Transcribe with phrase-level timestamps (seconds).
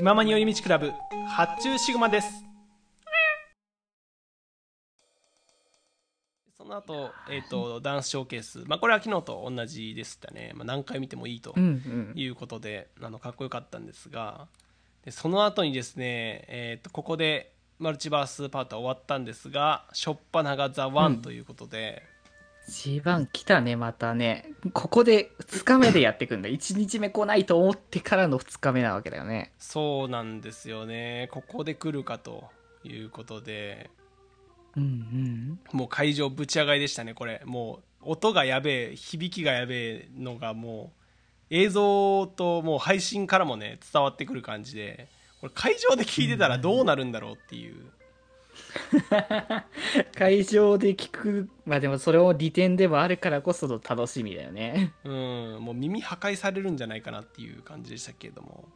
[0.00, 0.94] 気ままに寄り道クラブ
[1.28, 2.42] 発注シグマです。
[6.56, 11.54] その後、えーと、ダンスショーケース、まあ、これは昨日と同じでしたね、まあ、何回見てもいいと
[12.14, 14.48] いうことで、うんうん、あのかっこよかったんですが。
[15.04, 22.02] でその後にですね、えーと、ここでマルチバースパートは終わったんですが初っぱなが「ザワンということで。
[22.14, 22.19] うん
[22.68, 24.52] G1 来たね、またね。
[24.72, 26.48] ここで2日目でやってくんだ。
[26.48, 29.52] 1日目来ないと思ってからの2日目なわけだよね。
[29.58, 31.28] そうなんですよね。
[31.32, 32.44] ここで来るかと
[32.84, 33.90] いうことで。
[34.76, 35.60] うんうん。
[35.72, 37.42] もう会場ぶち上がりでしたね、これ。
[37.44, 40.92] もう音がやべえ、響きがやべえのがも
[41.50, 45.08] う映像ともう配信からもね、伝わってくる感じで。
[45.40, 47.90] これ会場で聞いてたらどうなるんだろうっていう。
[50.16, 51.48] 会場で聞く。
[51.64, 54.92] まあでもそれを利点でもあるからこその楽しみだよね。
[55.04, 55.12] うん、
[55.60, 58.68] もう耳破壊されるんじゃないかなっていう感じでしたけれども。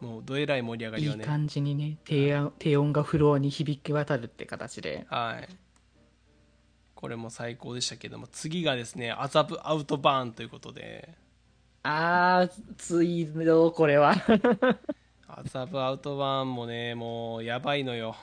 [0.00, 1.24] もうどえらい盛り上がいりをね。
[1.24, 5.06] い感じにね低音低音がフロアに響き渡るって形で。
[5.08, 5.48] はい。
[6.94, 11.14] これも最高でしたけども次がですね麻布アウトバーンということで。
[11.82, 14.14] あーついのこれは。
[15.28, 18.16] 麻布アウトバーンもねもうやばいのよ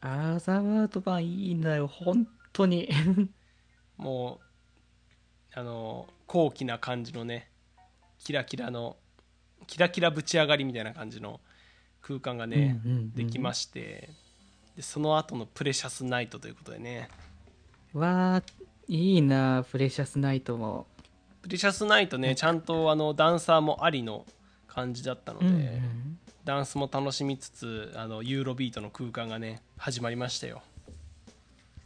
[0.00, 2.88] アーザワード版いいんだよ本当に。
[3.96, 4.40] も
[5.54, 7.50] うあの高貴な感じのね
[8.18, 8.96] キラキラの
[9.66, 11.40] キラキラぶち上がりみたいな感じの
[12.00, 14.10] 空間がね、うんうんうんできまして
[14.76, 17.08] でその後のプレシャスナイトということでね。
[17.92, 18.42] わあ
[18.86, 20.86] いいなプレシャスナイトも。
[21.42, 24.24] プレシャスナイトねちゃんとあのダンサーもありの
[24.68, 26.17] 感じだったので、うんうん
[26.48, 30.62] ダンスも楽しみつつあのユーロビートの空間がね始まりましたよ。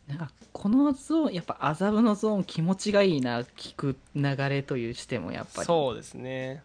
[0.06, 5.66] なんかこのゾーンやっぱ麻布のゾーン気持ちがいいな聞く流れというしてもやっぱり。
[5.66, 6.62] そうですね。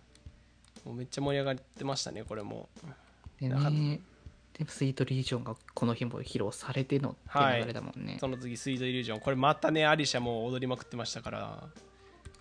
[0.85, 2.69] もうめっちゃ盛り上がってましたねこれも。
[3.41, 3.99] でね
[4.59, 9.21] でスイートリージョンがこの日も披露されてのって流れだもんね、その次スイートイリュージョン。
[9.21, 11.63] これまたねアリシャも踊りまくってましたから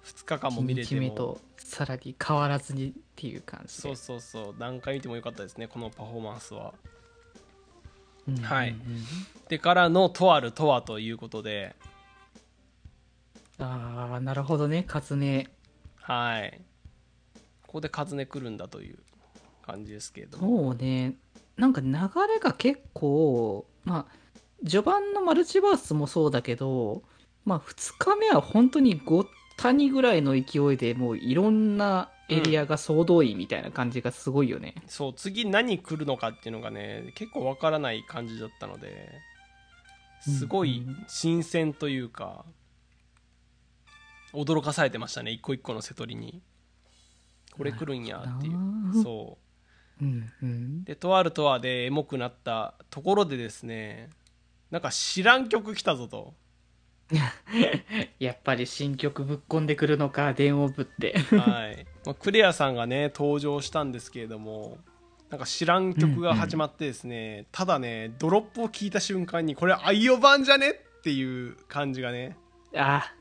[0.07, 1.01] 2日間も見れ1ても。
[1.03, 3.83] 日目とさらに変わらずにっていう感じで。
[3.83, 4.55] そうそうそう。
[4.59, 6.75] 何回見てもよかったですねこのパフォーマンスは。
[8.29, 8.77] うんはいうん。
[8.77, 9.05] うん
[9.49, 11.77] でからのとあるとはということで。
[13.59, 15.49] ああなるほどねカズネ。
[15.97, 16.61] はい。
[17.63, 18.99] ここでカズネ来るんだという
[19.65, 20.73] 感じですけれども。
[20.73, 21.15] そうね。
[21.57, 21.91] なんか流
[22.29, 27.03] れが結構まあ序盤のマルチバースもそうだけど
[27.45, 39.11] まあ2日目は本当にごったにぐらいの勢いでもういろんなエリアが総動員みたいな感じがすごいよね、そう次何来るのかっていうのがね結構わからない感じだったので
[40.21, 42.45] すごい新鮮というか
[44.33, 46.43] 驚かされてましたね一個一個の瀬取りに。
[47.57, 49.03] これ来るんやっていう。
[49.03, 49.39] そ
[50.01, 50.05] う。
[50.05, 50.81] んうん。
[50.83, 54.11] うでとあるとあでエモくなったところでですね
[54.71, 56.35] なんか知らん曲来たぞと
[58.19, 61.19] やっぱり新曲ぶっこんでくるのか電王ぶって。
[61.19, 64.79] はい、まあ、クレアさんがね登場したんですけれども
[65.31, 72.37] なんか知らん曲が始まってですね、ただねドロップを聞いた瞬間にこれアイオ版じゃねっていう感じがね。
[72.77, 73.13] あ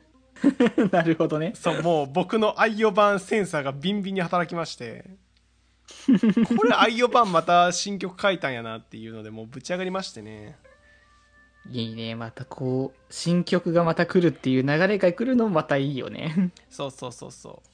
[0.91, 1.53] なるほどね。
[1.56, 5.06] そうもう僕のアイオ版センサーがビンビンに働きまして。
[6.57, 10.57] これアイオ版また新曲書いたんやなっていうのでもうぶち上がりましてね
[11.72, 12.16] いいね。
[12.16, 16.52] またこう新曲がまた来るっていう流れが来るのもまたいいよね。
[16.70, 17.70] そうそうそうそう。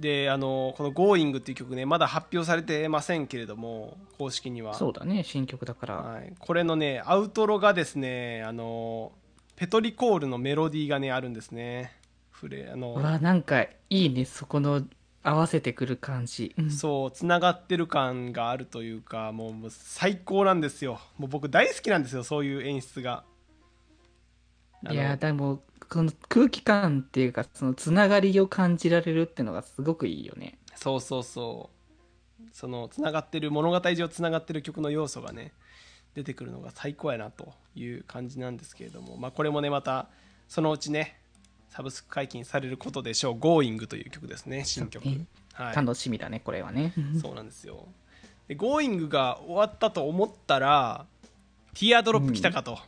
[0.00, 4.74] であのこの「Going」っていう曲ねまだ発表されてませんけれども公式には。
[4.74, 9.12] そうだね新曲だから、はい、これのねアウトロがですねあの
[9.56, 11.92] ペトリコールのメロディーがねあるんですね。
[12.30, 14.82] フレあのうわなんかいいねそこの
[15.24, 16.70] 合わせてくる感じ、うん。
[16.70, 21.00] そうつながってる感があるというかもう最高なんですよ。
[21.18, 23.24] もう僕大好きなんですよそういう演出が。
[24.90, 30.58] いやでもこの空気感っていうかそのつながりを感じられるってのがすごくいいよね。
[30.76, 31.74] そうそうそう。
[32.52, 35.52] そのつながってる物語上つながってる曲の要素がね
[36.14, 40.08] 出てくるのが最高やなという感じなんですけれども、まあ、これもねまた
[40.48, 41.18] そのうちね
[41.74, 45.04] サブスク解禁されることでしょう「Going」という曲ですね新曲、
[45.54, 46.94] はい、楽しみだねこれはね。
[47.20, 47.88] そうなんですよ。
[48.46, 51.06] で「Going」が終わったと思ったら
[51.74, 52.78] 「ティアドロップ来たかと、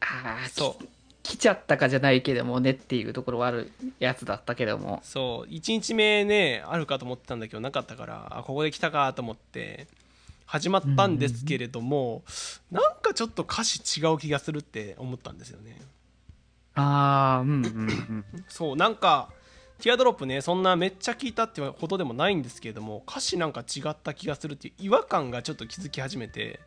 [0.00, 0.84] ああそう。
[1.22, 5.00] 来ちゃったかじゃないけどもねっていうところはあるやつだったけども。
[5.04, 5.52] そう。
[5.52, 9.86] 1日目ねあるかと思ってたんだけどなかったからあここで来たかと思って
[10.46, 12.24] 始まったんですけれども、
[12.72, 15.80] なんかちょっと歌詞違う気がするって思ったんですよね
[16.80, 18.24] ああうんうんうん。
[18.48, 19.30] そうなんか
[19.80, 26.60] ティアドロップねそんなめっちゃ聞いたってほどでもないんですけれども歌詞なんか違った気がするっていう違和感がちょっと気づき始めて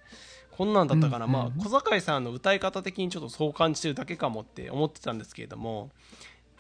[0.51, 1.31] こんなんだったかな、うん。
[1.31, 5.91] まあ小坂井さんの歌い方的にちょっとそう感じてるだけかもって思ってたんですけれども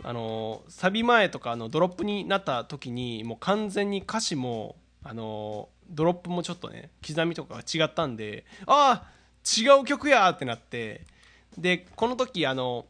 [0.03, 9.13] あのサビ前とかあのドロップになった時にもう完全に歌詞もあのドロップもちょっとね刻みとかが違ったんでああ
[9.45, 11.05] 違う曲やってなって
[11.57, 12.85] でこの時あの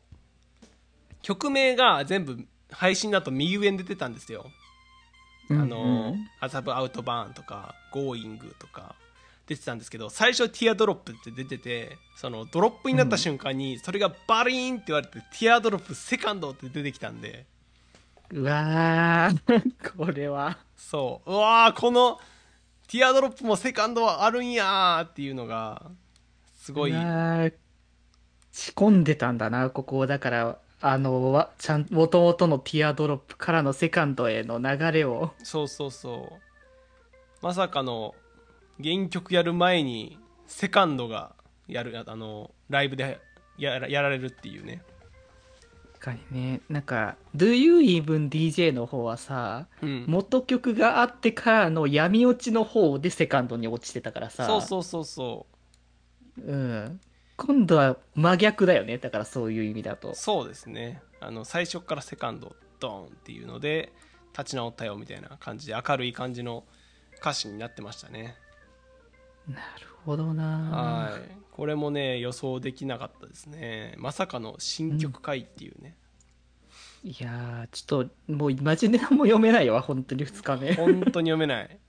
[1.23, 4.45] 曲名が全部配信だと右上に出てたんですよ。
[5.49, 8.95] あの「麻布アウトバーン」とか「Going」とか
[9.45, 17.45] 出てたんですけど最初「ティアドロップ」って出ててそのドロップになった瞬間にそれがバリーンって言われて「ティアドロップセカンド」って出てきたんで。
[18.31, 20.57] うわー これは。
[20.75, 21.31] そう。
[21.31, 22.19] うわーこの
[22.87, 25.91] 「ティアドロップもセカンドはあるんやーっていうのが
[26.55, 26.91] すごい。
[28.51, 30.07] 仕込んでたんだなここ。
[30.07, 35.31] だからあのわちゃん元々のティアドロップからのセカンドへの流れを。
[35.41, 36.43] そうそうそう。
[37.41, 38.13] まさかの
[38.83, 41.35] 原曲やる前にセカンドが
[41.69, 43.21] やるあのライブで
[43.57, 44.83] やらやられるっていうね。
[45.93, 46.61] 確かにね。
[46.67, 50.03] なんか「Do You Even DJ」の方はさうん。
[50.09, 54.45] 元曲があってからの闇落ちの方でセカンドに落ちてたからさ。
[54.47, 55.47] そうそうそうそ
[56.37, 56.41] う。
[56.41, 56.99] うん、
[57.35, 58.97] 今度は真逆だよね。
[58.97, 60.13] だからそういう意味だと。
[60.15, 61.01] そうですね。
[61.19, 63.91] あの最初からセカンドドーンっていうので
[64.37, 66.63] 立ち直ったよみたいな感じで明るい感じの
[67.19, 68.35] 歌詞になってましたね。
[69.47, 69.61] なる
[70.05, 71.11] ほどな。
[71.11, 71.21] はい。
[71.51, 73.95] これもね予想できなかったですね。
[73.97, 75.95] まさかの新曲会っていうね、
[77.03, 80.73] いやーちょっともうイマジネも読めないわ本当に2日目。
[80.73, 81.79] 本当に読めない。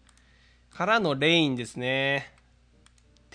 [0.71, 2.33] からのレインですね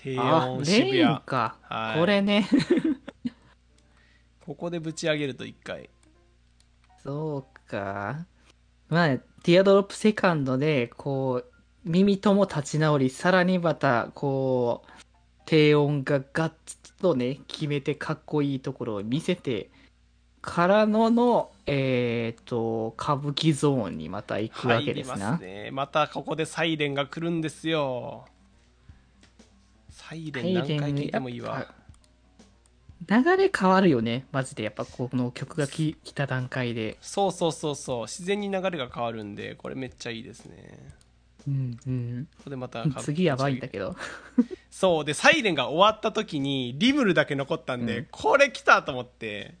[0.02, 1.20] 低あ音渋レイン谷。
[1.20, 2.00] か、はい。
[2.00, 2.48] これね。
[4.40, 5.90] ここでぶち上げると1回。
[7.02, 8.24] そうか。
[8.88, 11.52] まあティアドロップセカンドでこう
[11.84, 14.90] 耳とも立ち直りさらにまたこう
[15.44, 16.52] 低音がガッ
[17.00, 19.70] とね決めてかっこいいところを見せて
[20.40, 25.36] からののえっ、と歌舞伎ゾーンにまた行くわけですな。
[25.36, 25.70] すね。
[25.72, 28.24] またここでサイレンが来るんですよ
[30.00, 31.66] サイレン何回聞いてもいいわ。
[33.06, 34.26] ぱ流れ変わるよね。
[34.32, 34.62] マジで。
[34.62, 36.96] やっぱこの曲がき来た段階で。
[37.02, 38.02] そうそうそうそう。
[38.06, 40.56] 自然に流れが変わるんでこれめっちゃいいですね。
[41.46, 42.28] うんうん。
[42.38, 43.94] ここでまた次やばいんだけど。
[44.70, 45.04] そう。
[45.04, 48.06] でサイレンが終わった時にリムルだけ残ったんで、うん。
[48.10, 49.54] これ来たと思って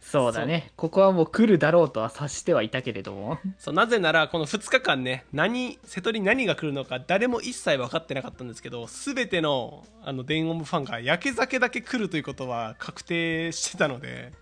[0.00, 0.72] そうだね。
[0.76, 3.38] ここはもう来るだろうとは察してはいたけれども。
[3.58, 14.32] そうなぜならこの2日間ね何瀬戸に何が来るのか誰も一切分かってなかったんですけど全てのあの電音部ファンが焼け酒だけ来るということは確定してたので。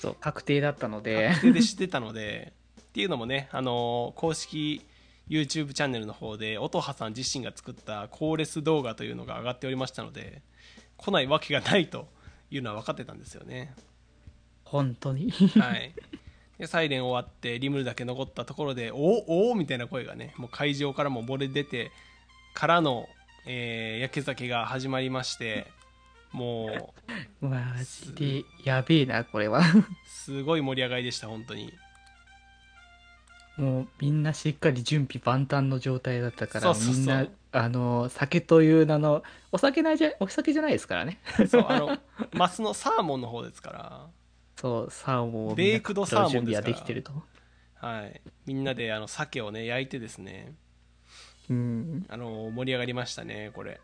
[0.00, 1.30] そう確定だったので。
[1.30, 2.52] 確定で知ってたので。
[2.80, 4.84] っていうのもねあの公式
[5.28, 10.42] YouTube チャンネルの方で音羽さん自身が作ったコーレス動画というのが上がっておりましたので
[10.96, 12.08] 来ないわけがないと
[12.50, 13.74] いうのは分かってたんですよね
[14.70, 15.30] 本当に。
[15.30, 15.92] はい。
[16.58, 21.92] でサイレン終わってリムルだけ残ったところで「おお!」みたいな声がねもう会場からも漏れ出て
[22.54, 23.08] からの、
[23.46, 25.66] えー焼け酒が始まりまして
[26.32, 26.92] も
[27.40, 29.62] うマジでやべえなこれは。
[30.06, 31.72] すごい盛り上がりでした本当に。
[33.56, 36.96] もうみんなしっかり準備万端の状態だったからそうそうそう。
[36.96, 41.20] みんなあの酒という名のお酒ないじゃお酒じゃないですからね。
[41.48, 41.98] そうあの
[42.32, 44.06] マスのサーモンの方ですから
[44.60, 47.12] そうサーモンをベイクドサーモンですできてると。
[47.76, 50.52] はい、みんなであの鮭をね焼いてですね。
[51.48, 52.06] うん。
[52.08, 53.80] あの盛り上がりましたねこれ。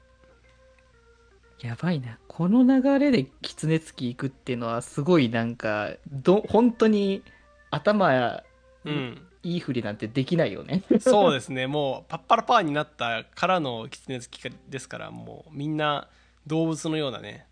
[1.61, 2.19] やばいな。
[2.27, 7.23] この流れで狐つき行くっていうのはすごいなんかど本当に
[7.71, 8.43] 頭
[8.85, 9.23] うん。
[9.45, 10.83] いいふりなんてできないよね。
[10.99, 11.69] そうですね。
[11.69, 16.09] もうパッパラパーになったからの狐つきですからもうみんな
[16.49, 17.47] 動物のようなね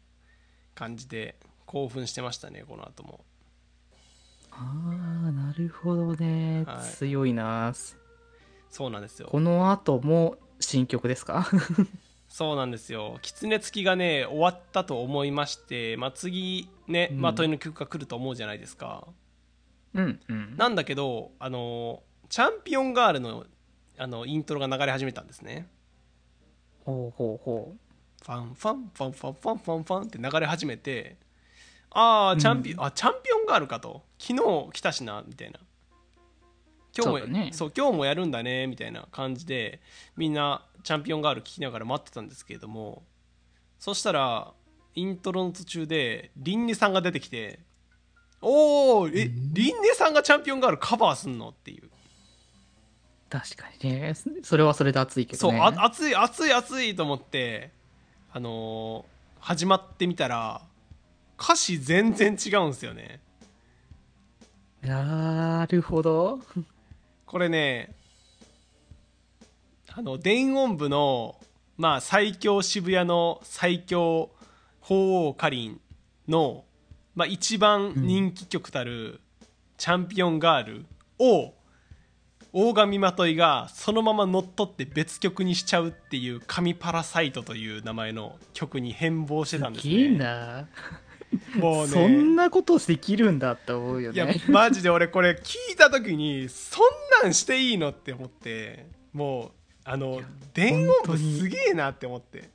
[0.74, 1.36] 感じで
[1.72, 3.24] 興奮してましたねこの後も。
[4.50, 4.70] あ
[5.28, 6.90] あなるほどね、はい。
[6.96, 7.72] 強いな
[8.68, 9.28] そうなんですよ。
[9.30, 11.48] この後も新曲ですか？
[12.28, 13.18] そうなんですよ。
[13.22, 17.20] 狐つきがね終わったと思いまして、まあ、次ね、うん。
[17.22, 19.06] まあ、問いの曲が来ると思うじゃないですか、
[19.94, 20.56] うんうん。
[20.58, 23.46] なんだけどあのチャンピオンガールの
[23.96, 25.68] あのイントロが流れ始めたんですね。
[26.84, 27.74] ほうほうほ
[28.22, 31.16] ファンファンファンファンファンファンファンって流れ始めて
[31.94, 34.02] ああチャンピオン、あチャンピオンガールかと。
[34.18, 35.60] 昨日来たしなみたいな。
[36.96, 37.50] 今日もそうだね。
[37.52, 39.80] そう今日もやるんだねみたいな感じで
[40.16, 43.02] みんなチャンピオンガール聞きながら待ってたんですけれども。
[43.78, 44.52] そしたら
[44.94, 47.58] イントロの途中でリンニさんが出てきて
[48.40, 51.48] おおえリンネさんがチャンピオンガールカバーすんの？
[51.48, 51.90] っていう。
[53.28, 54.14] 確かにね。
[54.42, 55.62] それはそれで熱いけそう、どね。
[55.62, 57.72] あ熱い熱い熱いと思って
[58.32, 60.62] あのー始まってみたら
[61.42, 63.20] 歌詞全然違うんですよね
[64.80, 66.40] なるほど。
[67.26, 67.94] これね
[69.92, 71.36] あの電音部の
[71.76, 74.30] まあ最強渋谷の最強
[74.80, 75.80] 鳳凰かりん
[76.28, 76.64] の、
[77.14, 79.20] まあ、一番人気曲たる
[79.78, 80.86] 「チャンピオンガール」
[81.18, 81.54] を
[82.52, 90.68] 大神まといがそのまま乗っ取って別曲にしちゃうっていう「神パラサイト」という名前の曲に変貌してたんですねな。
[91.56, 94.42] もうね そんなことできるんだって思うよいやね。
[94.48, 96.84] マジで俺これ聞いた時にそん
[97.22, 99.50] なんしていいのって思ってもう
[99.84, 100.20] あの
[100.54, 102.50] 電音部すげえなって思って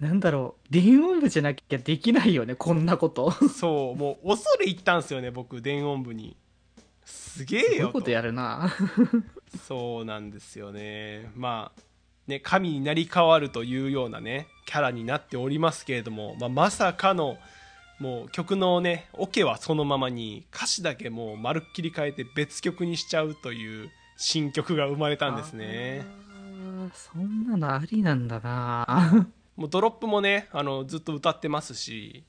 [0.00, 0.72] なんだろう。
[0.72, 3.32] 電音部じゃなきゃできないよね、こんなこと。
[3.32, 6.36] すそうもう恐れ入ったんですよね僕電音部に
[7.04, 8.72] すげえごいよことやるな。
[9.66, 11.80] そうなんですよねまあ
[12.28, 17.38] ね神になり変わるというようなねキャラになっておりますけれども、まあ、まさかの
[17.98, 26.06] もう曲のねオケはそのままに歌詞だけもうまるっきり変えて別曲にしちゃうという新曲が生まれたんですね。
[26.94, 29.26] そんなのありなんだな。
[29.56, 32.24] もうドロップもねあのずっと歌ってますし、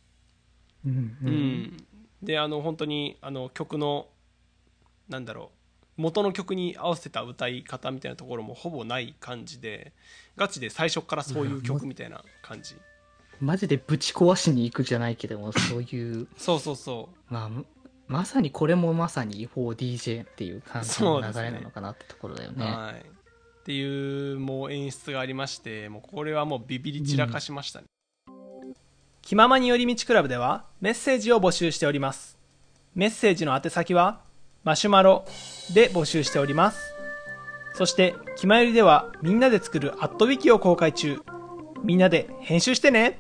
[0.86, 1.78] うんううんん、
[2.24, 4.08] であの本当にあの曲の
[5.08, 5.59] なんだろう
[6.00, 9.92] 元の曲に合わせた歌い方みたいなところもほぼない感じで
[10.38, 12.76] ガチで最初からそういう曲みたいな感じ。
[13.42, 17.34] マジでぶち壊しに行くじゃないけども、そういう、そうそうそう。
[17.34, 17.50] まあ、
[18.08, 22.66] まさにこれもまさに 4DJ っていう感じの流れなのかなってところだよね。
[22.66, 27.86] はい、っていうもう演出がありましてもうこれはもうビビり散らかしましたね、
[29.22, 32.38] 気ままに寄り道クラブではメッセージを募集しております。
[32.96, 34.29] メッセージの宛先は
[34.64, 35.26] マシュマロ
[35.74, 36.94] で募集しております。
[37.74, 41.22] そして気まよりではみんなで作るアットウィキを公開中。
[41.84, 43.20] みんなで編集してね。